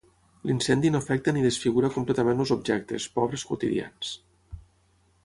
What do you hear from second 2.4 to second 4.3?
els objectes, pobres, quotidians.